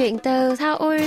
Chuyện 0.00 0.18
từ 0.18 0.56
Seoul 0.56 1.00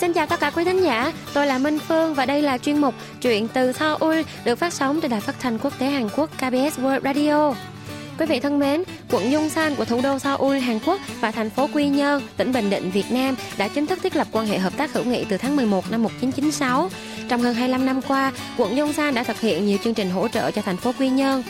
Xin 0.00 0.12
chào 0.12 0.26
tất 0.26 0.40
cả 0.40 0.50
quý 0.50 0.64
thính 0.64 0.82
giả, 0.82 1.12
tôi 1.34 1.46
là 1.46 1.58
Minh 1.58 1.78
Phương 1.78 2.14
và 2.14 2.26
đây 2.26 2.42
là 2.42 2.58
chuyên 2.58 2.78
mục 2.78 2.94
Chuyện 3.22 3.48
từ 3.48 3.72
Seoul 3.72 4.20
được 4.44 4.58
phát 4.58 4.72
sóng 4.72 5.00
trên 5.00 5.10
đài 5.10 5.20
phát 5.20 5.34
thanh 5.40 5.58
quốc 5.58 5.78
tế 5.78 5.86
Hàn 5.86 6.08
Quốc 6.16 6.30
KBS 6.36 6.80
World 6.80 7.00
Radio. 7.04 7.54
Quý 8.18 8.26
vị 8.26 8.40
thân 8.40 8.58
mến, 8.58 8.82
quận 9.10 9.32
Yongsan 9.32 9.74
của 9.74 9.84
thủ 9.84 10.00
đô 10.02 10.18
Seoul, 10.18 10.58
Hàn 10.58 10.78
Quốc 10.86 11.00
và 11.20 11.30
thành 11.30 11.50
phố 11.50 11.68
Quy 11.74 11.88
Nhơn, 11.88 12.22
tỉnh 12.36 12.52
Bình 12.52 12.70
Định, 12.70 12.90
Việt 12.90 13.10
Nam 13.10 13.34
đã 13.58 13.68
chính 13.68 13.86
thức 13.86 13.98
thiết 14.02 14.16
lập 14.16 14.26
quan 14.32 14.46
hệ 14.46 14.58
hợp 14.58 14.76
tác 14.76 14.92
hữu 14.92 15.04
nghị 15.04 15.24
từ 15.24 15.36
tháng 15.36 15.56
11 15.56 15.90
năm 15.90 16.02
1996. 16.02 16.90
Trong 17.28 17.40
hơn 17.42 17.54
25 17.54 17.86
năm 17.86 18.02
qua, 18.08 18.32
quận 18.56 18.76
Yongsan 18.76 19.14
đã 19.14 19.24
thực 19.24 19.40
hiện 19.40 19.66
nhiều 19.66 19.78
chương 19.84 19.94
trình 19.94 20.10
hỗ 20.10 20.28
trợ 20.28 20.50
cho 20.50 20.62
thành 20.62 20.76
phố 20.76 20.92
Quy 20.98 21.08
Nhơn. 21.08 21.42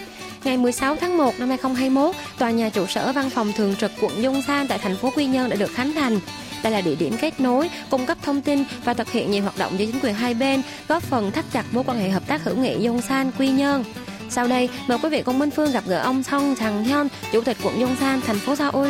Ngày 0.44 0.56
16 0.56 0.96
tháng 0.96 1.16
1 1.16 1.34
năm 1.38 1.48
2021, 1.48 2.14
tòa 2.38 2.50
nhà 2.50 2.68
trụ 2.68 2.86
sở 2.86 3.12
văn 3.12 3.30
phòng 3.30 3.52
thường 3.56 3.76
trực 3.76 3.90
quận 4.00 4.24
Yongsan 4.24 4.68
tại 4.68 4.78
thành 4.78 4.96
phố 4.96 5.10
Quy 5.16 5.26
Nhơn 5.26 5.50
đã 5.50 5.56
được 5.56 5.70
khánh 5.74 5.92
thành. 5.92 6.20
Đây 6.62 6.72
là 6.72 6.80
địa 6.80 6.94
điểm 6.94 7.16
kết 7.20 7.40
nối, 7.40 7.70
cung 7.90 8.06
cấp 8.06 8.18
thông 8.22 8.42
tin 8.42 8.64
và 8.84 8.94
thực 8.94 9.10
hiện 9.12 9.30
nhiều 9.30 9.42
hoạt 9.42 9.58
động 9.58 9.78
giữa 9.78 9.86
chính 9.86 10.00
quyền 10.00 10.14
hai 10.14 10.34
bên, 10.34 10.62
góp 10.88 11.02
phần 11.02 11.30
thắt 11.32 11.44
chặt 11.52 11.64
mối 11.72 11.84
quan 11.86 11.98
hệ 11.98 12.10
hợp 12.10 12.26
tác 12.26 12.44
hữu 12.44 12.56
nghị 12.56 12.86
Yongsan 12.86 13.30
Quy 13.38 13.48
Nhơn. 13.48 13.84
Sau 14.30 14.48
đây, 14.48 14.68
mời 14.86 14.98
quý 15.02 15.08
vị 15.08 15.22
cùng 15.22 15.38
Minh 15.38 15.50
Phương 15.50 15.72
gặp 15.72 15.84
gỡ 15.86 15.98
ông 15.98 16.22
Song 16.22 16.54
Thằng 16.56 16.84
Hyun, 16.84 17.08
Chủ 17.32 17.40
tịch 17.40 17.56
quận 17.62 17.80
Yongsan, 17.80 18.20
thành 18.20 18.38
phố 18.38 18.56
Seoul. 18.56 18.88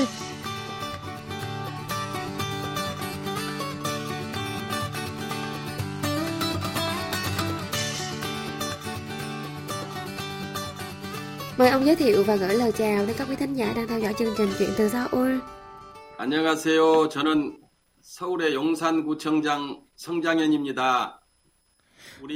Mời 11.59 11.69
ông 11.69 11.85
giới 11.85 11.95
thiệu 11.95 12.23
và 12.23 12.35
gửi 12.35 12.55
lời 12.55 12.71
chào 12.71 13.05
đến 13.05 13.15
các 13.17 13.27
quý 13.29 13.35
thính 13.35 13.53
giả 13.53 13.73
đang 13.75 13.87
theo 13.87 13.99
dõi 13.99 14.13
chương 14.19 14.33
trình 14.37 14.49
Chuyện 14.59 14.69
từ 14.77 14.89
Seoul. 14.89 15.39
안녕하세요. 16.17 17.09
저는 17.09 17.57
서울의 18.01 18.53
용산구청장 18.55 19.81
성장현입니다. 19.95 21.18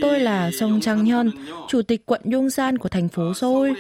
Tôi 0.01 0.20
là 0.20 0.51
Song 0.61 0.81
Chang 0.81 1.05
Hyun, 1.05 1.31
Chủ 1.69 1.83
tịch 1.83 2.07
quận 2.07 2.20
Yongsan 2.33 2.79
của 2.79 2.89
thành 2.89 3.09
phố 3.09 3.34
Seoul. 3.34 3.71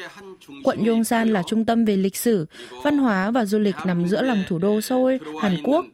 Quận 0.64 0.84
Yongsan 0.86 1.28
là 1.28 1.42
trung 1.46 1.64
tâm 1.64 1.84
về 1.84 1.96
lịch 1.96 2.16
sử, 2.16 2.46
văn 2.84 2.98
hóa 2.98 3.30
và 3.30 3.44
du 3.44 3.58
lịch 3.58 3.74
nằm 3.86 4.08
giữa 4.08 4.22
lòng 4.22 4.44
thủ 4.48 4.58
đô 4.58 4.80
Seoul, 4.80 5.16
Hàn 5.40 5.56
Quốc. 5.64 5.84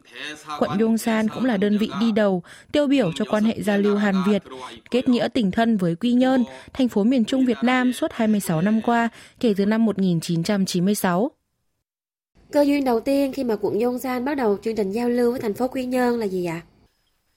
Quận 0.59 0.79
Yongsan 0.79 1.27
cũng 1.27 1.45
là 1.45 1.57
đơn 1.57 1.77
vị 1.77 1.89
đi 1.99 2.11
đầu, 2.11 2.43
tiêu 2.71 2.87
biểu 2.87 3.11
cho 3.15 3.25
quan 3.29 3.43
hệ 3.43 3.61
giao 3.61 3.77
lưu 3.77 3.95
Hàn 3.95 4.15
Việt, 4.27 4.43
kết 4.91 5.09
nghĩa 5.09 5.27
tình 5.33 5.51
thân 5.51 5.77
với 5.77 5.95
Quy 5.95 6.13
Nhơn, 6.13 6.43
thành 6.73 6.89
phố 6.89 7.03
miền 7.03 7.25
Trung 7.25 7.45
Việt 7.45 7.57
Nam 7.63 7.93
suốt 7.93 8.11
26 8.13 8.61
năm 8.61 8.81
qua, 8.81 9.09
kể 9.39 9.53
từ 9.57 9.65
năm 9.65 9.85
1996. 9.85 11.31
Cơ 12.51 12.61
duyên 12.61 12.85
đầu 12.85 12.99
tiên 12.99 13.33
khi 13.33 13.43
mà 13.43 13.55
quận 13.61 13.79
Yongsan 13.79 14.25
bắt 14.25 14.35
đầu 14.35 14.57
chương 14.63 14.75
trình 14.75 14.91
giao 14.91 15.09
lưu 15.09 15.31
với 15.31 15.39
thành 15.39 15.53
phố 15.53 15.67
Quy 15.67 15.85
Nhơn 15.85 16.19
là 16.19 16.25
gì 16.25 16.45
ạ? 16.45 16.61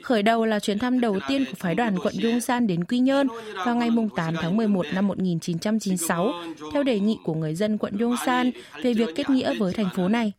Khởi 0.03 0.23
đầu 0.23 0.45
là 0.45 0.59
chuyến 0.59 0.79
thăm 0.79 0.99
đầu 0.99 1.19
tiên 1.27 1.45
của 1.45 1.55
phái 1.57 1.75
đoàn 1.75 1.99
quận 1.99 2.13
Yongsan 2.23 2.67
đến 2.67 2.83
Quy 2.83 2.99
Nhơn 2.99 3.27
vào 3.65 3.75
ngày 3.75 3.89
8 4.15 4.35
tháng 4.41 4.57
11 4.57 4.85
năm 4.93 5.07
1996, 5.07 6.31
theo 6.73 6.83
đề 6.83 6.99
nghị 6.99 7.17
của 7.23 7.33
người 7.33 7.55
dân 7.55 7.77
quận 7.77 7.97
Yongsan 7.99 8.51
về 8.83 8.93
việc 8.93 9.09
kết 9.15 9.29
nghĩa 9.29 9.53
với 9.53 9.73
thành 9.73 9.89
phố 9.95 10.07
này. 10.07 10.33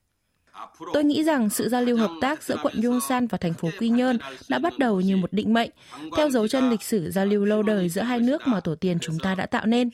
Tôi 0.93 1.05
nghĩ 1.05 1.25
rằng 1.25 1.51
sự 1.51 1.69
giao 1.69 1.83
lưu 1.83 1.97
hợp 1.97 2.11
tác 2.21 2.43
giữa 2.43 2.57
quận 2.63 2.83
Yongsan 2.83 3.27
và 3.27 3.39
thành 3.39 3.55
phố 3.55 3.69
Quy 3.79 3.89
Nhơn 3.89 4.19
đã 4.49 4.59
bắt 4.59 4.79
đầu 4.79 5.01
như 5.01 5.17
một 5.17 5.33
định 5.33 5.55
mệnh, 5.55 5.71
theo 6.17 6.31
dấu 6.31 6.49
chân 6.49 6.71
lịch 6.71 6.83
sử 6.83 7.11
giao 7.11 7.27
lưu 7.27 7.45
lâu 7.45 7.63
đời 7.63 7.89
giữa 7.89 8.03
hai 8.03 8.21
nước 8.21 8.43
mà 8.47 8.61
tổ 8.61 8.75
tiên 8.75 8.99
chúng 9.01 9.19
ta 9.19 9.35
đã 9.35 9.47
tạo 9.47 9.67
nên. 9.67 9.91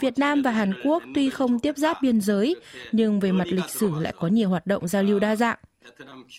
Việt 0.00 0.18
Nam 0.18 0.42
và 0.42 0.50
Hàn 0.50 0.72
Quốc 0.84 1.02
tuy 1.14 1.30
không 1.30 1.58
tiếp 1.58 1.76
giáp 1.76 2.02
biên 2.02 2.20
giới, 2.20 2.56
nhưng 2.92 3.20
về 3.20 3.32
mặt 3.32 3.46
lịch 3.46 3.70
sử 3.70 3.90
lại 4.00 4.14
có 4.18 4.28
nhiều 4.28 4.48
hoạt 4.48 4.66
động 4.66 4.88
giao 4.88 5.02
lưu 5.02 5.18
đa 5.18 5.36
dạng. 5.36 5.58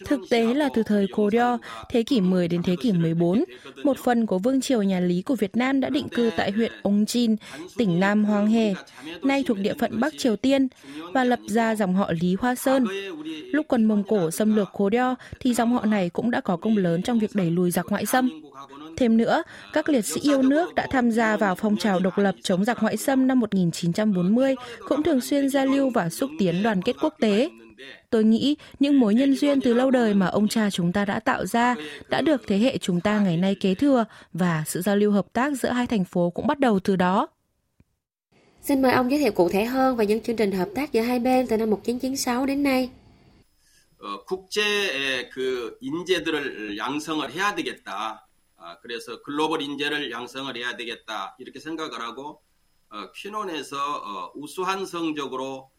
Thực 0.05 0.19
tế 0.29 0.53
là 0.53 0.69
từ 0.73 0.83
thời 0.83 1.07
Goryeo, 1.11 1.57
thế 1.89 2.03
kỷ 2.03 2.21
10 2.21 2.47
đến 2.47 2.63
thế 2.63 2.75
kỷ 2.81 2.91
14, 2.91 3.43
một 3.83 3.97
phần 3.97 4.25
của 4.25 4.39
vương 4.39 4.61
triều 4.61 4.83
nhà 4.83 4.99
Lý 4.99 5.21
của 5.21 5.35
Việt 5.35 5.57
Nam 5.57 5.81
đã 5.81 5.89
định 5.89 6.09
cư 6.09 6.29
tại 6.37 6.51
huyện 6.51 6.71
Ongjin, 6.83 7.35
tỉnh 7.77 7.99
Nam 7.99 8.25
Hoang 8.25 8.47
Hề, 8.47 8.73
nay 9.21 9.43
thuộc 9.47 9.57
địa 9.57 9.73
phận 9.79 9.99
Bắc 9.99 10.13
Triều 10.17 10.35
Tiên, 10.35 10.67
và 11.13 11.23
lập 11.23 11.39
ra 11.47 11.75
dòng 11.75 11.95
họ 11.95 12.11
Lý 12.21 12.35
Hoa 12.39 12.55
Sơn. 12.55 12.85
Lúc 13.51 13.65
quân 13.69 13.85
Mông 13.85 14.03
Cổ 14.03 14.31
xâm 14.31 14.55
lược 14.55 14.69
Goryeo 14.73 15.15
thì 15.39 15.53
dòng 15.53 15.73
họ 15.73 15.85
này 15.85 16.09
cũng 16.09 16.31
đã 16.31 16.41
có 16.41 16.57
công 16.57 16.77
lớn 16.77 17.01
trong 17.01 17.19
việc 17.19 17.31
đẩy 17.33 17.51
lùi 17.51 17.71
giặc 17.71 17.85
ngoại 17.89 18.05
xâm. 18.05 18.41
Thêm 18.97 19.17
nữa, 19.17 19.43
các 19.73 19.89
liệt 19.89 20.05
sĩ 20.05 20.21
yêu 20.21 20.41
nước 20.41 20.75
đã 20.75 20.87
tham 20.89 21.11
gia 21.11 21.37
vào 21.37 21.55
phong 21.55 21.77
trào 21.77 21.99
độc 21.99 22.17
lập 22.17 22.35
chống 22.41 22.65
giặc 22.65 22.83
ngoại 22.83 22.97
xâm 22.97 23.27
năm 23.27 23.39
1940, 23.39 24.55
cũng 24.87 25.03
thường 25.03 25.21
xuyên 25.21 25.49
giao 25.49 25.65
lưu 25.65 25.89
và 25.89 26.09
xúc 26.09 26.29
tiến 26.39 26.63
đoàn 26.63 26.81
kết 26.81 26.95
quốc 27.01 27.13
tế. 27.19 27.49
Tôi 28.10 28.24
nghĩ 28.24 28.56
những 28.78 29.00
mối 29.00 29.14
nhân 29.14 29.36
duyên 29.36 29.60
từ 29.60 29.74
lâu 29.74 29.90
đời 29.90 30.14
mà 30.14 30.26
ông 30.26 30.48
cha 30.48 30.70
chúng 30.70 30.92
ta 30.92 31.04
đã 31.04 31.20
tạo 31.20 31.46
ra 31.46 31.74
đã 32.08 32.20
được 32.20 32.46
thế 32.46 32.58
hệ 32.58 32.78
chúng 32.78 33.00
ta 33.00 33.20
ngày 33.20 33.36
nay 33.36 33.54
kế 33.54 33.74
thừa 33.74 34.04
và 34.32 34.64
sự 34.66 34.82
giao 34.82 34.96
lưu 34.96 35.12
hợp 35.12 35.26
tác 35.32 35.52
giữa 35.52 35.70
hai 35.70 35.86
thành 35.86 36.04
phố 36.04 36.30
cũng 36.30 36.46
bắt 36.46 36.60
đầu 36.60 36.80
từ 36.80 36.96
đó. 36.96 37.28
Xin 38.62 38.82
mời 38.82 38.92
ông 38.92 39.10
giới 39.10 39.20
thiệu 39.20 39.32
cụ 39.32 39.48
thể 39.48 39.64
hơn 39.64 39.96
về 39.96 40.06
những 40.06 40.20
chương 40.22 40.36
trình 40.36 40.52
hợp 40.52 40.68
tác 40.74 40.92
giữa 40.92 41.00
hai 41.00 41.18
bên 41.18 41.46
từ 41.46 41.56
năm 41.56 41.70
1996 41.70 42.46
đến 42.46 42.62
nay. 42.62 42.90
어, 44.00 44.24
국제의 44.24 45.30
그 45.30 45.76
인재들을 45.80 46.78
양성을 46.78 47.30
해야 47.32 47.54
되겠다. 47.54 48.28
아, 48.56 48.78
그래서 48.80 49.22
글로벌 49.22 49.62
인재를 49.62 50.10
양성을 50.10 50.56
해야 50.56 50.76
되겠다. 50.76 51.34
이렇게 51.38 51.58
생각을 51.58 52.00
하고 52.00 52.40
어, 52.90 53.10
퀴논에서 53.12 53.76
어, 53.76 54.32
우수한 54.34 54.86
성적으로 54.86 55.70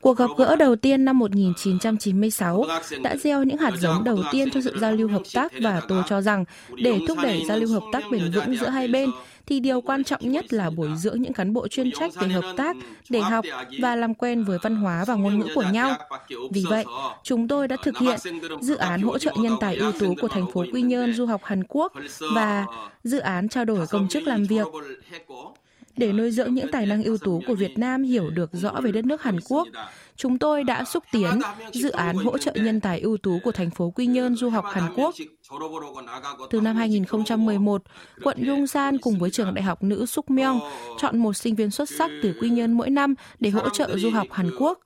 Cuộc 0.00 0.18
gặp 0.18 0.30
gỡ 0.36 0.56
đầu 0.56 0.76
tiên 0.76 1.04
năm 1.04 1.18
1996 1.18 2.64
đã 3.02 3.16
gieo 3.16 3.44
những 3.44 3.58
hạt 3.58 3.72
giống 3.78 4.04
đầu 4.04 4.18
tiên 4.32 4.50
cho 4.50 4.60
sự 4.60 4.78
giao 4.80 4.92
lưu 4.92 5.08
hợp 5.08 5.22
tác 5.34 5.52
và 5.60 5.80
tôi 5.88 6.02
cho 6.08 6.20
rằng 6.20 6.44
để 6.76 7.00
thúc 7.08 7.18
đẩy 7.22 7.44
giao 7.48 7.58
lưu 7.58 7.68
hợp 7.68 7.82
tác 7.92 8.02
bền 8.10 8.30
vững 8.30 8.56
giữa 8.56 8.68
hai 8.68 8.88
bên 8.88 9.10
thì 9.46 9.60
điều 9.60 9.80
quan 9.80 10.04
trọng 10.04 10.20
nhất 10.32 10.52
là 10.52 10.70
bồi 10.70 10.90
dưỡng 10.96 11.22
những 11.22 11.32
cán 11.32 11.52
bộ 11.52 11.68
chuyên 11.68 11.90
trách 11.92 12.14
về 12.14 12.28
hợp 12.28 12.54
tác 12.56 12.76
để 13.08 13.20
học 13.20 13.44
và 13.80 13.96
làm 13.96 14.14
quen 14.14 14.44
với 14.44 14.58
văn 14.62 14.76
hóa 14.76 15.04
và 15.04 15.14
ngôn 15.14 15.38
ngữ 15.38 15.46
của 15.54 15.64
nhau. 15.72 15.94
Vì 16.50 16.64
vậy, 16.68 16.84
chúng 17.22 17.48
tôi 17.48 17.68
đã 17.68 17.76
thực 17.82 17.98
hiện 17.98 18.18
dự 18.60 18.76
án 18.76 19.02
hỗ 19.02 19.18
trợ 19.18 19.32
nhân 19.36 19.56
tài 19.60 19.76
ưu 19.76 19.92
tú 19.92 20.14
của 20.20 20.28
thành 20.28 20.46
phố 20.52 20.64
Quy 20.72 20.82
Nhơn 20.82 21.14
du 21.14 21.26
học 21.26 21.40
Hàn 21.44 21.64
Quốc 21.68 21.92
và 22.34 22.66
dự 23.04 23.18
án 23.18 23.48
trao 23.48 23.64
đổi 23.64 23.86
công 23.86 24.08
chức 24.08 24.22
làm 24.26 24.44
việc 24.44 24.66
để 25.96 26.12
nuôi 26.12 26.30
dưỡng 26.30 26.54
những 26.54 26.70
tài 26.72 26.86
năng 26.86 27.02
ưu 27.02 27.18
tú 27.18 27.42
của 27.46 27.54
Việt 27.54 27.78
Nam 27.78 28.02
hiểu 28.02 28.30
được 28.30 28.50
rõ 28.52 28.72
về 28.82 28.92
đất 28.92 29.04
nước 29.04 29.22
Hàn 29.22 29.40
Quốc. 29.48 29.68
Chúng 30.16 30.38
tôi 30.38 30.64
đã 30.64 30.84
xúc 30.84 31.04
tiến 31.12 31.40
dự 31.72 31.90
án 31.90 32.16
hỗ 32.16 32.38
trợ 32.38 32.52
nhân 32.54 32.80
tài 32.80 33.00
ưu 33.00 33.16
tú 33.16 33.38
của 33.44 33.52
thành 33.52 33.70
phố 33.70 33.90
Quy 33.90 34.06
Nhơn 34.06 34.36
du 34.36 34.50
học 34.50 34.64
Hàn 34.72 34.92
Quốc. 34.96 35.14
Từ 36.50 36.60
năm 36.60 36.76
2011, 36.76 37.82
quận 38.22 38.46
Yongsan 38.46 38.98
cùng 38.98 39.18
với 39.18 39.30
trường 39.30 39.54
đại 39.54 39.62
học 39.62 39.82
nữ 39.82 40.06
Sukmyong 40.06 40.60
chọn 40.98 41.18
một 41.18 41.32
sinh 41.32 41.54
viên 41.54 41.70
xuất 41.70 41.88
sắc 41.98 42.10
từ 42.22 42.34
Quy 42.40 42.50
Nhơn 42.50 42.72
mỗi 42.72 42.90
năm 42.90 43.14
để 43.40 43.50
hỗ 43.50 43.68
trợ 43.68 43.98
du 43.98 44.10
học 44.10 44.26
Hàn 44.30 44.50
Quốc. 44.58 44.78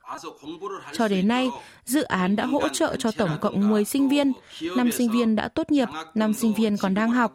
Cho 0.92 1.08
đến 1.08 1.28
nay, 1.28 1.48
dự 1.84 2.02
án 2.02 2.36
đã 2.36 2.46
hỗ 2.46 2.68
trợ 2.68 2.96
cho 2.98 3.10
tổng 3.10 3.30
cộng 3.40 3.68
10 3.68 3.84
sinh 3.84 4.08
viên, 4.08 4.32
5 4.76 4.92
sinh 4.92 5.10
viên 5.10 5.36
đã 5.36 5.48
tốt 5.48 5.70
nghiệp, 5.70 5.88
5 6.14 6.34
sinh 6.34 6.54
viên 6.54 6.76
còn 6.76 6.94
đang 6.94 7.10
học. 7.10 7.32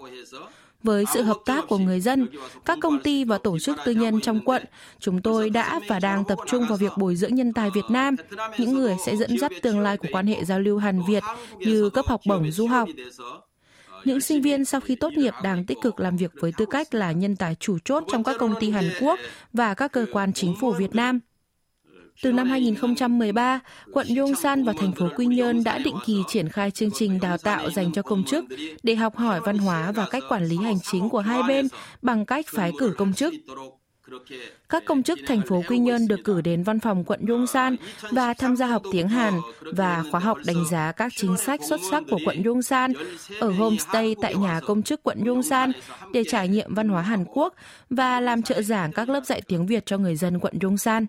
Với 0.84 1.06
sự 1.14 1.22
hợp 1.22 1.38
tác 1.46 1.68
của 1.68 1.78
người 1.78 2.00
dân, 2.00 2.28
các 2.66 2.78
công 2.82 3.00
ty 3.00 3.24
và 3.24 3.38
tổ 3.38 3.60
chức 3.60 3.78
tư 3.86 3.92
nhân 3.92 4.22
trong 4.22 4.40
quận, 4.46 4.64
chúng 5.00 5.22
tôi 5.22 5.50
đã 5.50 5.80
và 5.88 6.00
đang 6.00 6.24
tập 6.24 6.40
trung 6.48 6.66
vào 6.70 6.78
việc 6.78 6.92
bồi 6.98 7.16
dưỡng 7.16 7.36
nhân 7.36 7.54
tài 7.54 7.70
Việt 7.76 7.86
Nam, 7.90 8.16
những 8.58 8.74
người 8.74 8.96
sẽ 9.06 9.16
dẫn 9.16 9.38
dắt 9.40 9.52
tương 9.62 9.80
lai 9.80 9.98
của 9.98 10.08
quan 10.12 10.28
hệ 10.28 10.46
giao 10.46 10.60
lưu 10.60 10.78
Hàn 10.78 11.02
Việt 11.08 11.24
như 11.60 11.90
cấp 11.90 12.06
học 12.08 12.22
bổng 12.28 12.52
du 12.52 12.68
học. 12.68 12.90
Những 14.06 14.22
sinh 14.22 14.42
viên 14.42 14.66
sau 14.66 14.82
khi 14.82 14.96
tốt 14.96 15.14
nghiệp 15.14 15.34
đang 15.44 15.66
tích 15.66 15.78
cực 15.82 16.00
làm 16.00 16.18
việc 16.18 16.32
với 16.40 16.52
tư 16.58 16.66
cách 16.66 16.94
là 16.94 17.12
nhân 17.12 17.36
tài 17.36 17.56
chủ 17.60 17.78
chốt 17.86 18.04
trong 18.12 18.24
các 18.24 18.36
công 18.40 18.56
ty 18.60 18.72
Hàn 18.72 18.90
Quốc 19.02 19.20
và 19.54 19.74
các 19.74 19.92
cơ 19.92 20.06
quan 20.12 20.34
chính 20.34 20.56
phủ 20.60 20.72
Việt 20.72 20.96
Nam. 20.96 21.20
Từ 22.22 22.32
năm 22.32 22.50
2013, 22.50 23.60
quận 23.94 24.08
Yongsan 24.18 24.64
và 24.64 24.74
thành 24.78 24.92
phố 24.92 25.08
Quy 25.16 25.26
Nhơn 25.26 25.64
đã 25.64 25.78
định 25.78 25.96
kỳ 26.06 26.18
triển 26.28 26.50
khai 26.50 26.72
chương 26.72 26.92
trình 26.94 27.20
đào 27.22 27.38
tạo 27.38 27.70
dành 27.70 27.92
cho 27.94 28.02
công 28.02 28.24
chức 28.24 28.46
để 28.84 28.96
học 28.96 29.16
hỏi 29.16 29.40
văn 29.46 29.58
hóa 29.58 29.92
và 29.92 30.08
cách 30.12 30.24
quản 30.30 30.46
lý 30.46 30.58
hành 30.58 30.80
chính 30.92 31.10
của 31.10 31.20
hai 31.20 31.42
bên 31.48 31.68
bằng 32.02 32.26
cách 32.26 32.46
phái 32.50 32.72
cử 32.80 32.94
công 32.98 33.14
chức. 33.14 33.34
Các 34.70 34.84
công 34.86 35.04
chức 35.04 35.20
thành 35.28 35.42
phố 35.48 35.64
Quy 35.68 35.78
Nhơn 35.78 36.08
được 36.08 36.20
cử 36.24 36.42
đến 36.42 36.64
văn 36.64 36.80
phòng 36.80 37.04
quận 37.04 37.26
Yongsan 37.28 37.76
và 38.12 38.34
tham 38.34 38.56
gia 38.56 38.68
học 38.68 38.82
tiếng 38.92 39.08
Hàn 39.08 39.34
và 39.62 40.04
khóa 40.12 40.20
học 40.20 40.38
đánh 40.46 40.66
giá 40.72 40.92
các 40.92 41.14
chính 41.16 41.38
sách 41.38 41.60
xuất 41.70 41.80
sắc 41.92 42.04
của 42.12 42.20
quận 42.26 42.44
Yongsan 42.44 42.94
ở 43.40 43.52
homestay 43.52 44.16
tại 44.22 44.36
nhà 44.36 44.60
công 44.68 44.84
chức 44.84 45.04
quận 45.04 45.26
Yongsan 45.26 45.72
để 46.14 46.24
trải 46.28 46.48
nghiệm 46.48 46.74
văn 46.74 46.90
hóa 46.90 47.02
Hàn 47.02 47.26
Quốc 47.26 47.54
và 47.90 48.20
làm 48.20 48.42
trợ 48.42 48.62
giảng 48.62 48.92
các 48.92 49.10
lớp 49.10 49.26
dạy 49.26 49.42
tiếng 49.48 49.66
Việt 49.66 49.86
cho 49.86 49.98
người 49.98 50.16
dân 50.16 50.40
quận 50.40 50.54
Yongsan. 50.62 51.06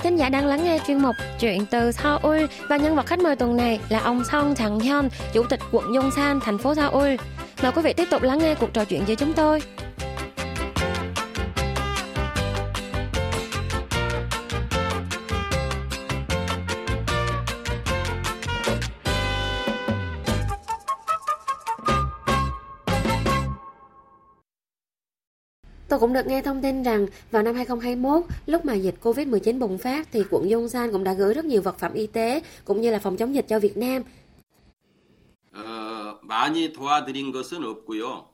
Quý 0.00 0.04
thính 0.04 0.16
giả 0.16 0.28
đang 0.28 0.46
lắng 0.46 0.64
nghe 0.64 0.78
chuyên 0.86 0.98
mục 0.98 1.16
Chuyện 1.40 1.66
từ 1.66 1.92
Seoul 1.92 2.44
và 2.68 2.76
nhân 2.76 2.96
vật 2.96 3.06
khách 3.06 3.18
mời 3.18 3.36
tuần 3.36 3.56
này 3.56 3.80
là 3.88 3.98
ông 3.98 4.24
Song 4.24 4.54
Chang 4.54 4.80
Hyun, 4.80 5.08
Chủ 5.32 5.44
tịch 5.44 5.60
quận 5.72 5.84
Yongsan, 5.94 6.40
thành 6.40 6.58
phố 6.58 6.74
Seoul. 6.74 7.14
Mời 7.62 7.72
quý 7.72 7.82
vị 7.82 7.92
tiếp 7.92 8.08
tục 8.10 8.22
lắng 8.22 8.38
nghe 8.38 8.54
cuộc 8.54 8.72
trò 8.72 8.84
chuyện 8.84 9.04
với 9.04 9.16
chúng 9.16 9.32
tôi. 9.32 9.62
Tôi 25.89 25.99
cũng 25.99 26.13
được 26.13 26.27
nghe 26.27 26.41
thông 26.41 26.61
tin 26.61 26.83
rằng 26.83 27.07
vào 27.31 27.43
năm 27.43 27.55
2021, 27.55 28.23
lúc 28.45 28.65
mà 28.65 28.73
dịch 28.73 28.95
Covid-19 29.01 29.59
bùng 29.59 29.77
phát 29.77 30.07
thì 30.11 30.23
quận 30.29 30.49
Yongsan 30.49 30.91
cũng 30.91 31.03
đã 31.03 31.13
gửi 31.13 31.33
rất 31.33 31.45
nhiều 31.45 31.61
vật 31.61 31.79
phẩm 31.79 31.93
y 31.93 32.07
tế 32.07 32.41
cũng 32.65 32.81
như 32.81 32.91
là 32.91 32.99
phòng 32.99 33.17
chống 33.17 33.35
dịch 33.35 33.45
cho 33.47 33.59
Việt 33.59 33.77
Nam. 33.77 34.03
어, 35.55 36.19
많이 36.21 36.73
도와드린 36.73 37.31
것은 37.31 37.63
없고요. 37.63 38.29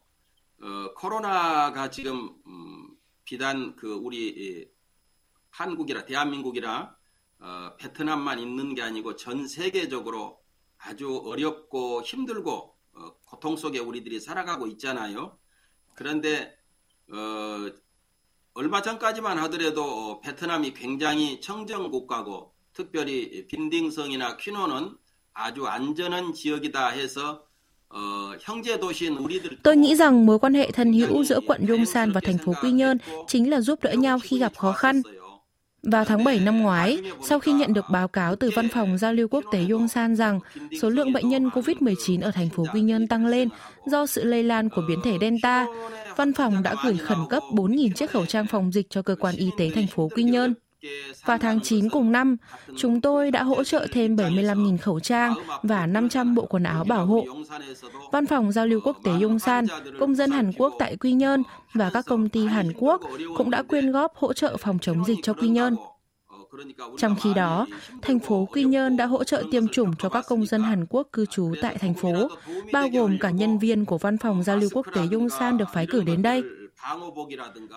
어, 0.61 0.93
코로나가 0.95 1.89
지금 1.91 2.35
음, 2.47 2.89
비단 3.23 3.75
그 3.75 3.93
우리 3.93 4.67
한국이라 5.51 6.05
대한민국이라 6.05 6.95
어, 7.39 7.75
베트남만 7.77 8.39
있는 8.39 8.73
게 8.75 8.81
아니고 8.81 9.15
전 9.15 9.47
세계적으로 9.47 10.41
아주 10.79 11.21
어렵고 11.25 12.01
힘들고 12.01 12.75
어, 12.93 13.13
고통 13.27 13.55
속에 13.55 13.79
우리들이 13.79 14.19
살아가고 14.19 14.67
있잖아요. 14.67 15.37
그런데 15.95 16.54
어, 17.12 17.70
얼마 18.54 18.82
전까지만 18.82 19.38
하더라도 19.38 20.20
베트남이 20.20 20.74
굉장히 20.74 21.40
청정 21.40 21.90
국가고 21.90 22.54
특별히 22.72 23.46
빈딩성이나 23.46 24.36
퀴노는 24.36 24.96
아주 25.32 25.66
안전한 25.66 26.32
지역이다 26.32 26.88
해서 26.88 27.46
Tôi 29.62 29.76
nghĩ 29.76 29.94
rằng 29.94 30.26
mối 30.26 30.38
quan 30.38 30.54
hệ 30.54 30.70
thân 30.70 30.92
hữu 30.92 31.24
giữa 31.24 31.40
quận 31.46 31.66
Yongsan 31.66 32.12
và 32.12 32.20
thành 32.20 32.38
phố 32.38 32.52
Quy 32.62 32.70
Nhơn 32.70 32.98
chính 33.26 33.50
là 33.50 33.60
giúp 33.60 33.82
đỡ 33.82 33.92
nhau 33.92 34.18
khi 34.22 34.38
gặp 34.38 34.52
khó 34.56 34.72
khăn. 34.72 35.02
Vào 35.92 36.04
tháng 36.04 36.24
7 36.24 36.40
năm 36.40 36.62
ngoái, 36.62 36.98
sau 37.22 37.38
khi 37.40 37.52
nhận 37.52 37.72
được 37.72 37.84
báo 37.90 38.08
cáo 38.08 38.36
từ 38.36 38.50
Văn 38.54 38.68
phòng 38.68 38.98
Giao 38.98 39.12
lưu 39.12 39.28
Quốc 39.30 39.44
tế 39.52 39.64
Yongsan 39.70 40.16
rằng 40.16 40.40
số 40.82 40.90
lượng 40.90 41.12
bệnh 41.12 41.28
nhân 41.28 41.48
COVID-19 41.48 42.22
ở 42.22 42.30
thành 42.30 42.48
phố 42.48 42.64
Quy 42.74 42.80
Nhơn 42.80 43.08
tăng 43.08 43.26
lên 43.26 43.48
do 43.86 44.06
sự 44.06 44.24
lây 44.24 44.42
lan 44.42 44.68
của 44.68 44.82
biến 44.88 44.98
thể 45.04 45.18
Delta, 45.20 45.66
văn 46.16 46.32
phòng 46.32 46.62
đã 46.62 46.74
gửi 46.84 46.96
khẩn 46.96 47.18
cấp 47.30 47.42
4.000 47.52 47.92
chiếc 47.92 48.10
khẩu 48.10 48.26
trang 48.26 48.46
phòng 48.46 48.72
dịch 48.72 48.86
cho 48.90 49.02
cơ 49.02 49.16
quan 49.20 49.36
y 49.36 49.50
tế 49.58 49.70
thành 49.74 49.86
phố 49.86 50.08
Quy 50.14 50.22
Nhơn. 50.22 50.54
Vào 51.24 51.38
tháng 51.38 51.60
9 51.60 51.88
cùng 51.90 52.12
năm, 52.12 52.36
chúng 52.76 53.00
tôi 53.00 53.30
đã 53.30 53.42
hỗ 53.42 53.64
trợ 53.64 53.86
thêm 53.92 54.16
75.000 54.16 54.78
khẩu 54.78 55.00
trang 55.00 55.34
và 55.62 55.86
500 55.86 56.34
bộ 56.34 56.46
quần 56.46 56.62
áo 56.62 56.84
bảo 56.84 57.06
hộ. 57.06 57.24
Văn 58.12 58.26
phòng 58.26 58.52
giao 58.52 58.66
lưu 58.66 58.80
quốc 58.84 58.96
tế 59.04 59.12
Yongsan, 59.22 59.66
công 60.00 60.14
dân 60.14 60.30
Hàn 60.30 60.52
Quốc 60.52 60.74
tại 60.78 60.96
Quy 60.96 61.12
Nhơn 61.12 61.42
và 61.74 61.90
các 61.90 62.04
công 62.06 62.28
ty 62.28 62.46
Hàn 62.46 62.72
Quốc 62.78 63.00
cũng 63.36 63.50
đã 63.50 63.62
quyên 63.62 63.92
góp 63.92 64.14
hỗ 64.14 64.32
trợ 64.32 64.56
phòng 64.56 64.78
chống 64.78 65.04
dịch 65.04 65.18
cho 65.22 65.32
Quy 65.32 65.48
Nhơn. 65.48 65.76
Trong 66.98 67.16
khi 67.22 67.34
đó, 67.34 67.66
thành 68.02 68.18
phố 68.18 68.48
Quy 68.52 68.64
Nhơn 68.64 68.96
đã 68.96 69.06
hỗ 69.06 69.24
trợ 69.24 69.42
tiêm 69.50 69.68
chủng 69.68 69.90
cho 69.98 70.08
các 70.08 70.24
công 70.28 70.46
dân 70.46 70.62
Hàn 70.62 70.86
Quốc 70.86 71.08
cư 71.12 71.26
trú 71.26 71.54
tại 71.62 71.78
thành 71.78 71.94
phố, 71.94 72.28
bao 72.72 72.88
gồm 72.88 73.18
cả 73.20 73.30
nhân 73.30 73.58
viên 73.58 73.84
của 73.84 73.98
văn 73.98 74.18
phòng 74.18 74.42
giao 74.42 74.56
lưu 74.56 74.70
quốc 74.72 74.86
tế 74.94 75.00
Yongsan 75.12 75.58
được 75.58 75.68
phái 75.74 75.86
cử 75.86 76.02
đến 76.02 76.22
đây. 76.22 76.42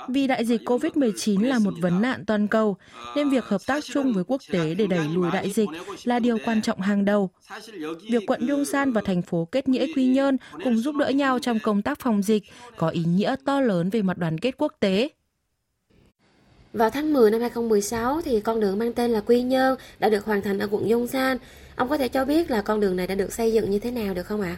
Vì 0.08 0.26
đại 0.26 0.44
dịch 0.44 0.60
COVID-19 0.64 1.42
là 1.48 1.58
một 1.58 1.74
vấn 1.80 2.02
nạn 2.02 2.24
toàn 2.26 2.48
cầu, 2.48 2.76
nên 3.16 3.30
việc 3.30 3.44
hợp 3.44 3.60
tác 3.66 3.84
chung 3.84 4.12
với 4.12 4.24
quốc 4.26 4.40
tế 4.50 4.74
để 4.74 4.86
đẩy 4.86 5.08
lùi 5.14 5.30
đại 5.30 5.50
dịch 5.50 5.68
là 6.04 6.18
điều 6.18 6.38
quan 6.44 6.62
trọng 6.62 6.80
hàng 6.80 7.04
đầu. 7.04 7.30
Việc 8.10 8.26
quận 8.26 8.48
Yongsan 8.48 8.92
và 8.92 9.00
thành 9.04 9.22
phố 9.22 9.48
kết 9.52 9.68
nghĩa 9.68 9.86
Quy 9.96 10.06
Nhơn 10.06 10.36
cùng 10.64 10.76
giúp 10.76 10.96
đỡ 10.96 11.08
nhau 11.08 11.38
trong 11.38 11.58
công 11.58 11.82
tác 11.82 12.00
phòng 12.00 12.22
dịch 12.22 12.42
có 12.76 12.88
ý 12.88 13.04
nghĩa 13.04 13.34
to 13.44 13.60
lớn 13.60 13.90
về 13.90 14.02
mặt 14.02 14.18
đoàn 14.18 14.38
kết 14.38 14.54
quốc 14.58 14.72
tế. 14.80 15.08
Vào 16.72 16.90
tháng 16.90 17.12
10 17.12 17.30
năm 17.30 17.40
2016 17.40 18.22
thì 18.22 18.40
con 18.40 18.60
đường 18.60 18.78
mang 18.78 18.92
tên 18.92 19.10
là 19.10 19.20
Quy 19.20 19.42
Nhơn 19.42 19.76
đã 19.98 20.08
được 20.08 20.24
hoàn 20.24 20.42
thành 20.42 20.58
ở 20.58 20.68
quận 20.70 20.90
Yongsan. 20.90 21.38
Ông 21.76 21.88
có 21.88 21.96
thể 21.96 22.08
cho 22.08 22.24
biết 22.24 22.50
là 22.50 22.62
con 22.62 22.80
đường 22.80 22.96
này 22.96 23.06
đã 23.06 23.14
được 23.14 23.32
xây 23.32 23.52
dựng 23.52 23.70
như 23.70 23.78
thế 23.78 23.90
nào 23.90 24.14
được 24.14 24.22
không 24.22 24.40
ạ? 24.40 24.56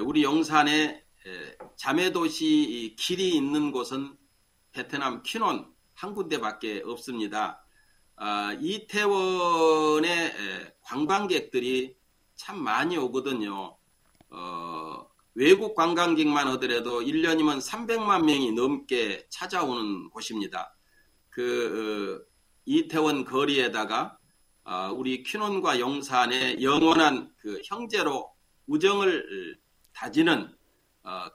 우리 0.00 0.22
용산에 0.22 1.01
자매도시 1.75 2.95
길이 2.97 3.35
있는 3.35 3.71
곳은 3.71 4.17
베트남 4.71 5.23
퀴논 5.23 5.71
한 5.93 6.13
군데밖에 6.13 6.81
없습니다. 6.85 7.63
아, 8.15 8.53
이태원에 8.59 10.33
관광객들이 10.81 11.95
참 12.35 12.61
많이 12.61 12.97
오거든요. 12.97 13.77
어, 14.29 15.07
외국 15.35 15.75
관광객만 15.75 16.47
하더라도 16.49 17.01
1년이면 17.01 17.59
300만 17.59 18.25
명이 18.25 18.51
넘게 18.53 19.27
찾아오는 19.29 20.09
곳입니다. 20.09 20.75
그 21.29 22.21
어, 22.21 22.33
이태원 22.65 23.25
거리에다가 23.25 24.17
어, 24.65 24.91
우리 24.95 25.23
퀴논과 25.23 25.79
용산의 25.79 26.63
영원한 26.63 27.31
그 27.37 27.61
형제로 27.65 28.33
우정을 28.67 29.57
다지는 29.93 30.43
어, 30.43 30.62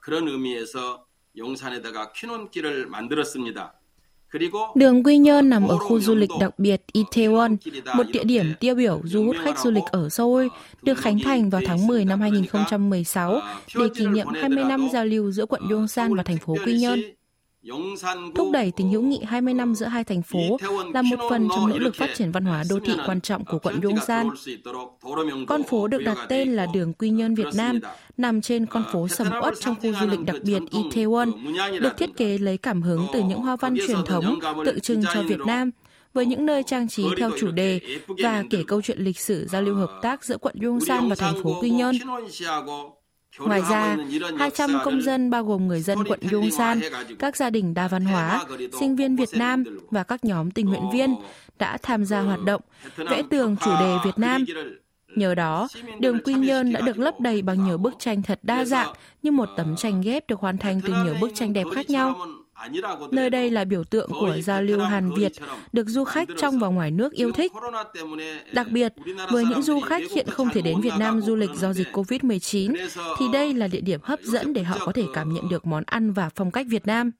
그런 0.00 0.28
의미에서 0.28 1.06
용산에다가 1.36 2.12
퀴논길을 2.12 2.86
만들었습니다. 2.86 3.74
Đường 4.74 5.02
Quy 5.02 5.18
Nhơn 5.18 5.48
nằm 5.48 5.68
ở 5.68 5.78
khu 5.78 6.00
du 6.00 6.14
lịch 6.14 6.30
đặc 6.40 6.58
biệt 6.58 6.82
Itaewon, 6.92 7.56
một 7.96 8.02
địa 8.12 8.24
điểm 8.24 8.54
tiêu 8.60 8.74
biểu 8.74 9.00
thu 9.12 9.24
hút 9.24 9.36
khách 9.44 9.58
du 9.58 9.70
lịch 9.70 9.84
ở 9.84 10.08
Seoul, 10.08 10.46
được 10.82 10.98
khánh 10.98 11.18
thành 11.18 11.50
vào 11.50 11.60
tháng 11.66 11.86
10 11.86 12.04
năm 12.04 12.20
2016 12.20 13.40
để 13.74 13.88
kỷ 13.94 14.06
niệm 14.06 14.26
20 14.34 14.64
năm 14.64 14.88
giao 14.92 15.04
lưu 15.04 15.30
giữa 15.30 15.46
quận 15.46 15.62
Yongsan 15.70 16.14
và 16.14 16.22
thành 16.22 16.38
phố 16.38 16.56
Quy 16.66 16.78
Nhơn. 16.78 17.00
Thúc 18.35 18.49
đẩy 18.53 18.71
tình 18.71 18.89
hữu 18.89 19.01
nghị 19.01 19.19
20 19.27 19.53
năm 19.53 19.75
giữa 19.75 19.85
hai 19.85 20.03
thành 20.03 20.21
phố 20.21 20.57
là 20.93 21.01
một 21.01 21.17
phần 21.29 21.47
trong 21.55 21.69
nỗ 21.69 21.77
lực 21.77 21.95
phát 21.95 22.09
triển 22.15 22.31
văn 22.31 22.45
hóa 22.45 22.63
đô 22.69 22.79
thị 22.79 22.93
quan 23.05 23.21
trọng 23.21 23.45
của 23.45 23.59
quận 23.59 23.81
Yongsan. 23.81 24.29
Con 25.47 25.63
phố 25.63 25.87
được 25.87 26.01
đặt 26.05 26.17
tên 26.29 26.53
là 26.53 26.67
đường 26.73 26.93
Quy 26.93 27.09
Nhơn 27.09 27.35
Việt 27.35 27.47
Nam, 27.55 27.79
nằm 28.17 28.41
trên 28.41 28.65
con 28.65 28.83
phố 28.93 29.07
sầm 29.07 29.27
uất 29.41 29.53
trong 29.59 29.75
khu 29.75 29.91
du 30.01 30.07
lịch 30.07 30.19
đặc 30.25 30.35
biệt 30.43 30.61
Itaewon, 30.71 31.31
được 31.79 31.97
thiết 31.97 32.17
kế 32.17 32.37
lấy 32.37 32.57
cảm 32.57 32.81
hứng 32.81 33.07
từ 33.13 33.23
những 33.23 33.41
hoa 33.41 33.55
văn 33.55 33.75
truyền 33.87 34.05
thống 34.05 34.39
tượng 34.65 34.79
trưng 34.79 35.01
cho 35.13 35.21
Việt 35.21 35.39
Nam 35.45 35.71
với 36.13 36.25
những 36.25 36.45
nơi 36.45 36.63
trang 36.63 36.87
trí 36.87 37.03
theo 37.17 37.31
chủ 37.39 37.51
đề 37.51 37.79
và 38.07 38.43
kể 38.49 38.63
câu 38.67 38.81
chuyện 38.81 38.99
lịch 38.99 39.19
sử 39.19 39.47
giao 39.47 39.61
lưu 39.61 39.75
hợp 39.75 39.99
tác 40.01 40.23
giữa 40.23 40.37
quận 40.37 40.55
Yongsan 40.63 41.09
và 41.09 41.15
thành 41.15 41.43
phố 41.43 41.61
Quy 41.61 41.69
Nhơn. 41.69 41.95
Ngoài 43.39 43.61
ra, 43.69 43.97
200 44.39 44.71
công 44.83 45.01
dân 45.01 45.29
bao 45.29 45.43
gồm 45.43 45.67
người 45.67 45.81
dân 45.81 45.97
quận 46.07 46.19
Yongsan, 46.31 46.81
các 47.19 47.37
gia 47.37 47.49
đình 47.49 47.73
đa 47.73 47.87
văn 47.87 48.05
hóa, 48.05 48.45
sinh 48.79 48.95
viên 48.95 49.15
Việt 49.15 49.29
Nam 49.33 49.63
và 49.91 50.03
các 50.03 50.25
nhóm 50.25 50.51
tình 50.51 50.65
nguyện 50.65 50.89
viên 50.93 51.15
đã 51.59 51.77
tham 51.81 52.05
gia 52.05 52.21
hoạt 52.21 52.43
động 52.43 52.61
vẽ 52.97 53.23
tường 53.29 53.55
chủ 53.65 53.71
đề 53.79 53.95
Việt 54.05 54.17
Nam. 54.17 54.45
Nhờ 55.15 55.35
đó, 55.35 55.67
đường 55.99 56.19
Quy 56.23 56.33
Nhơn 56.33 56.73
đã 56.73 56.81
được 56.81 56.99
lấp 56.99 57.19
đầy 57.19 57.41
bằng 57.41 57.65
nhiều 57.65 57.77
bức 57.77 57.93
tranh 57.99 58.21
thật 58.21 58.39
đa 58.43 58.65
dạng 58.65 58.93
như 59.23 59.31
một 59.31 59.49
tấm 59.57 59.75
tranh 59.75 60.01
ghép 60.01 60.27
được 60.27 60.39
hoàn 60.39 60.57
thành 60.57 60.81
từ 60.81 60.93
nhiều 61.03 61.15
bức 61.21 61.31
tranh 61.33 61.53
đẹp 61.53 61.65
khác 61.75 61.89
nhau. 61.89 62.15
Nơi 63.11 63.29
đây 63.29 63.49
là 63.49 63.63
biểu 63.63 63.83
tượng 63.83 64.09
của 64.19 64.37
giao 64.43 64.61
lưu 64.61 64.79
Hàn 64.79 65.11
Việt, 65.17 65.31
được 65.73 65.87
du 65.87 66.03
khách 66.03 66.27
trong 66.37 66.59
và 66.59 66.67
ngoài 66.67 66.91
nước 66.91 67.13
yêu 67.13 67.31
thích. 67.31 67.51
Đặc 68.53 68.67
biệt, 68.71 68.93
với 69.31 69.45
những 69.45 69.61
du 69.61 69.79
khách 69.79 70.11
hiện 70.11 70.27
không 70.29 70.49
thể 70.49 70.61
đến 70.61 70.81
Việt 70.81 70.93
Nam 70.99 71.21
du 71.21 71.35
lịch 71.35 71.49
do 71.55 71.73
dịch 71.73 71.87
COVID-19, 71.93 72.75
thì 73.19 73.25
đây 73.33 73.53
là 73.53 73.67
địa 73.67 73.81
điểm 73.81 73.99
hấp 74.03 74.19
dẫn 74.21 74.53
để 74.53 74.63
họ 74.63 74.77
có 74.85 74.91
thể 74.91 75.03
cảm 75.13 75.33
nhận 75.33 75.49
được 75.49 75.65
món 75.65 75.83
ăn 75.85 76.11
và 76.11 76.29
phong 76.35 76.51
cách 76.51 76.65
Việt 76.69 76.87
Nam. 76.87 77.11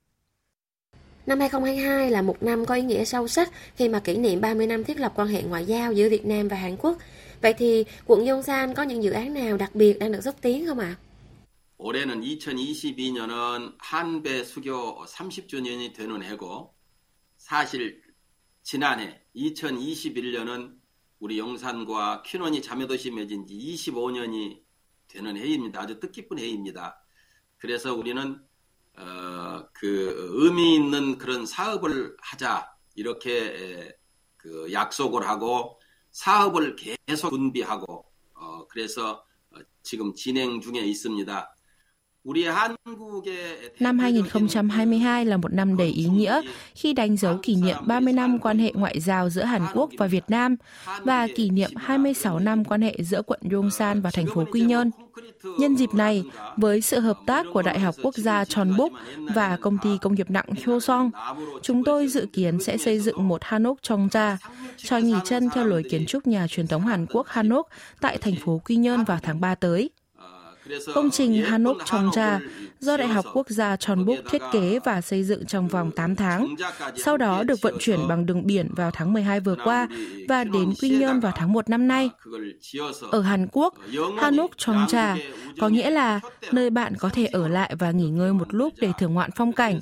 Năm 1.26 1.40
2022 1.40 2.12
là 2.12 2.22
một 2.22 2.44
năm 2.44 2.66
có 2.66 2.76
ý 2.76 2.82
nghĩa 2.82 3.06
sâu 3.06 3.28
sắc 3.28 3.50
khi 3.76 3.90
mà 3.90 4.00
kỷ 4.00 4.18
niệm 4.18 4.42
30 4.42 4.68
năm 4.68 4.84
thiết 4.84 5.00
lập 5.00 5.14
quan 5.16 5.28
hệ 5.28 5.44
ngoại 5.44 5.66
giao 5.66 5.94
giữa 5.94 6.10
Việt 6.10 6.26
Nam 6.26 6.48
và 6.48 6.58
Hàn 6.58 6.78
Quốc. 6.78 6.98
Vậy 7.42 7.54
thì 7.54 7.86
quận 8.06 8.28
Yongsan 8.28 8.74
có 8.74 8.84
những 8.84 9.04
dự 9.04 9.12
án 9.12 9.34
nào 9.34 9.58
đặc 9.58 9.76
biệt 9.76 10.00
đang 10.00 10.12
được 10.12 10.24
xúc 10.24 10.36
tiến 10.42 10.68
không 10.68 10.80
ạ? 10.80 10.96
À? 11.00 11.09
올해는 11.82 12.20
2022년은 12.20 13.76
한배 13.80 14.44
수교 14.44 15.06
30주년이 15.06 15.96
되는 15.96 16.22
해고 16.22 16.76
사실 17.38 18.04
지난해 18.62 19.24
2021년은 19.34 20.78
우리 21.20 21.40
용산과 21.40 22.24
퀴논이 22.24 22.62
자매도시 22.62 23.12
맺은 23.12 23.48
지 23.48 23.54
25년이 23.56 24.62
되는 25.08 25.38
회의입니다. 25.38 25.82
아주 25.82 26.02
뜻깊은 26.02 26.38
회의입니다. 26.38 27.02
그래서 27.58 27.96
우리는 27.96 28.46
어, 28.98 29.70
그 29.72 30.32
의미 30.34 30.76
있는 30.76 31.18
그런 31.18 31.46
사업을 31.46 32.18
하자 32.20 32.76
이렇게 32.96 33.98
그 34.36 34.74
약속을 34.74 35.26
하고 35.26 35.80
사업을 36.12 36.76
계속 36.76 37.30
준비하고 37.30 38.06
어, 38.34 38.68
그래서 38.68 39.26
지금 39.82 40.14
진행 40.14 40.60
중에 40.60 40.82
있습니다. 40.82 41.56
Năm 43.80 44.00
2022 44.00 45.26
là 45.26 45.38
một 45.38 45.54
năm 45.54 45.78
đầy 45.78 45.88
ý 45.88 46.06
nghĩa 46.06 46.42
khi 46.76 46.94
đánh 46.94 47.18
dấu 47.18 47.38
kỷ 47.44 47.56
niệm 47.56 47.78
30 47.86 48.14
năm 48.14 48.40
quan 48.40 48.60
hệ 48.60 48.72
ngoại 48.76 49.00
giao 49.00 49.30
giữa 49.30 49.44
Hàn 49.44 49.62
Quốc 49.74 49.90
và 49.98 50.08
Việt 50.08 50.24
Nam 50.28 50.56
và 51.04 51.28
kỷ 51.36 51.50
niệm 51.50 51.72
26 51.76 52.40
năm 52.40 52.66
quan 52.66 52.82
hệ 52.82 52.96
giữa 53.00 53.22
quận 53.22 53.40
Yongsan 53.52 54.02
và 54.02 54.12
thành 54.12 54.26
phố 54.34 54.46
Quy 54.52 54.62
Nhơn. 54.62 54.92
Nhân 55.60 55.76
dịp 55.76 55.94
này, 55.94 56.24
với 56.58 56.82
sự 56.82 57.00
hợp 57.00 57.18
tác 57.26 57.46
của 57.54 57.62
Đại 57.62 57.80
học 57.80 57.96
Quốc 58.04 58.16
gia 58.16 58.46
Chonbuk 58.46 58.92
và 59.36 59.58
công 59.62 59.78
ty 59.78 59.90
công 60.02 60.16
nghiệp 60.16 60.30
nặng 60.30 60.46
Hyosong, 60.66 61.12
chúng 61.62 61.84
tôi 61.84 62.08
dự 62.08 62.26
kiến 62.34 62.60
sẽ 62.60 62.78
xây 62.78 63.00
dựng 63.00 63.28
một 63.28 63.44
Hanok 63.44 63.78
Chongja, 63.82 64.36
cho 64.78 64.98
nghỉ 64.98 65.16
chân 65.26 65.50
theo 65.54 65.66
lối 65.66 65.84
kiến 65.92 66.06
trúc 66.06 66.28
nhà 66.28 66.48
truyền 66.48 66.68
thống 66.68 66.86
Hàn 66.86 67.06
Quốc 67.06 67.28
Hanok 67.28 67.70
tại 68.02 68.18
thành 68.18 68.36
phố 68.46 68.62
Quy 68.66 68.76
Nhơn 68.76 69.04
vào 69.04 69.20
tháng 69.24 69.42
3 69.42 69.56
tới. 69.56 69.90
Công 70.96 71.12
trình 71.12 71.44
Hanok 71.44 71.78
Chongja 71.78 72.40
do 72.80 72.98
Đại 72.98 73.08
học 73.08 73.26
Quốc 73.34 73.50
gia 73.50 73.76
Chonbuk 73.76 74.18
thiết 74.30 74.42
kế 74.52 74.80
và 74.86 75.02
xây 75.02 75.24
dựng 75.24 75.46
trong 75.46 75.68
vòng 75.68 75.92
8 75.92 76.16
tháng, 76.16 76.56
sau 76.98 77.18
đó 77.18 77.44
được 77.44 77.62
vận 77.62 77.76
chuyển 77.80 78.08
bằng 78.08 78.26
đường 78.26 78.46
biển 78.46 78.70
vào 78.76 78.92
tháng 78.92 79.14
12 79.14 79.40
vừa 79.40 79.56
qua 79.64 79.88
và 80.28 80.44
đến 80.44 80.74
Quy 80.82 80.90
Nhơn 80.90 81.20
vào 81.20 81.34
tháng 81.36 81.54
1 81.54 81.70
năm 81.70 81.88
nay. 81.88 82.10
Ở 83.12 83.22
Hàn 83.22 83.48
Quốc, 83.52 83.74
Hanok 84.18 84.52
Chongja 84.58 85.18
có 85.60 85.70
nghĩa 85.70 85.90
là 85.90 86.20
nơi 86.52 86.70
bạn 86.70 86.94
có 87.00 87.10
thể 87.10 87.26
ở 87.26 87.48
lại 87.48 87.76
và 87.80 87.92
nghỉ 87.92 88.10
ngơi 88.10 88.34
một 88.34 88.54
lúc 88.54 88.74
để 88.78 88.92
thưởng 89.00 89.14
ngoạn 89.14 89.30
phong 89.36 89.54
cảnh. 89.54 89.80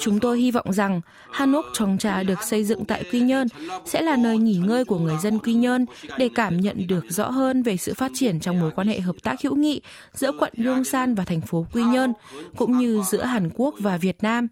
Chúng 0.00 0.20
tôi 0.20 0.40
hy 0.40 0.50
vọng 0.50 0.72
rằng 0.72 1.00
Hanok 1.30 1.64
Chongcha 1.72 2.22
được 2.22 2.42
xây 2.42 2.64
dựng 2.64 2.84
tại 2.84 3.04
Quy 3.12 3.20
Nhơn 3.20 3.48
sẽ 3.84 4.02
là 4.02 4.16
nơi 4.16 4.38
nghỉ 4.38 4.54
ngơi 4.54 4.84
của 4.84 4.98
người 4.98 5.16
dân 5.22 5.38
Quy 5.38 5.54
Nhơn 5.54 5.86
để 6.18 6.28
cảm 6.34 6.60
nhận 6.60 6.86
được 6.86 7.04
rõ 7.08 7.30
hơn 7.30 7.62
về 7.62 7.76
sự 7.76 7.94
phát 7.94 8.10
triển 8.14 8.40
trong 8.40 8.60
mối 8.60 8.70
quan 8.70 8.88
hệ 8.88 9.00
hợp 9.00 9.16
tác 9.22 9.42
hữu 9.42 9.56
nghị 9.56 9.80
giữa 10.12 10.32
quận 10.38 10.52
Yongsan 10.66 11.14
và 11.14 11.24
thành 11.24 11.40
phố 11.40 11.66
Quy 11.72 11.84
Nhơn, 11.84 12.12
cũng 12.56 12.78
như 12.78 13.02
giữa 13.10 13.22
Hàn 13.22 13.50
Quốc 13.54 13.74
và 13.78 13.96
Việt 13.96 14.22
Nam. 14.22 14.48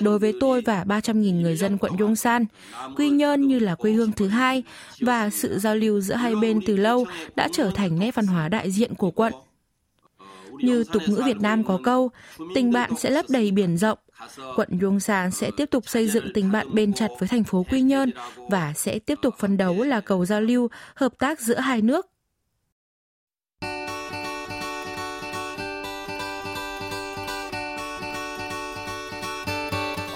Đối 0.00 0.18
với 0.18 0.32
tôi 0.40 0.60
và 0.60 0.84
300.000 0.84 1.40
người 1.40 1.56
dân 1.56 1.78
quận 1.78 1.92
Yongsan, 1.98 2.44
Quy 2.96 3.10
Nhơn 3.10 3.46
như 3.46 3.58
là 3.58 3.74
quê 3.74 3.92
hương 3.92 4.12
thứ 4.12 4.28
hai 4.28 4.62
và 5.00 5.30
sự 5.30 5.58
giao 5.58 5.76
lưu 5.76 6.00
giữa 6.00 6.14
hai 6.14 6.34
bên 6.36 6.60
từ 6.66 6.76
lâu 6.76 7.06
đã 7.34 7.48
trở 7.52 7.70
thành 7.74 7.98
nét 7.98 8.14
văn 8.14 8.26
hóa 8.26 8.48
đại 8.48 8.70
diện 8.70 8.94
của 8.94 9.10
quận. 9.10 9.32
Như 10.58 10.84
tục 10.92 11.02
ngữ 11.08 11.22
Việt 11.26 11.40
Nam 11.40 11.64
có 11.64 11.78
câu, 11.84 12.10
tình 12.54 12.72
bạn 12.72 12.90
sẽ 12.98 13.10
lấp 13.10 13.24
đầy 13.28 13.50
biển 13.50 13.76
rộng. 13.76 13.98
Quận 14.56 14.68
Yongsan 14.82 15.30
sẽ 15.30 15.50
tiếp 15.56 15.70
tục 15.70 15.88
xây 15.88 16.08
dựng 16.08 16.32
tình 16.34 16.52
bạn 16.52 16.74
bền 16.74 16.92
chặt 16.92 17.08
với 17.18 17.28
thành 17.28 17.44
phố 17.44 17.66
Quy 17.70 17.80
Nhơn 17.80 18.10
và 18.48 18.72
sẽ 18.76 18.98
tiếp 18.98 19.18
tục 19.22 19.34
phấn 19.38 19.56
đấu 19.56 19.82
là 19.82 20.00
cầu 20.00 20.24
giao 20.24 20.40
lưu, 20.40 20.68
hợp 20.94 21.12
tác 21.18 21.40
giữa 21.40 21.58
hai 21.58 21.82
nước. 21.82 22.06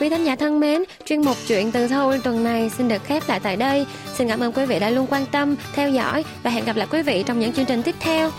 Quý 0.01 0.09
thính 0.09 0.25
giả 0.25 0.37
thân 0.37 0.61
mến, 0.61 0.83
chuyên 1.05 1.23
mục 1.23 1.37
chuyện 1.47 1.73
từ 1.73 1.89
Seoul 1.89 2.21
tuần 2.25 2.45
này 2.45 2.71
xin 2.71 2.89
được 2.89 3.05
khép 3.05 3.23
lại 3.29 3.41
tại 3.43 3.57
đây. 3.57 3.87
Xin 4.15 4.29
cảm 4.29 4.41
ơn 4.41 4.53
quý 4.53 4.67
vị 4.67 4.79
đã 4.79 4.91
luôn 4.91 5.07
quan 5.11 5.27
tâm, 5.33 5.57
theo 5.73 5.91
dõi 5.91 6.25
và 6.43 6.51
hẹn 6.51 6.65
gặp 6.65 6.77
lại 6.77 6.89
quý 6.91 7.03
vị 7.03 7.25
trong 7.27 7.41
những 7.41 7.53
chương 7.53 7.67
trình 7.67 7.83
tiếp 7.83 7.95
theo. 8.01 8.31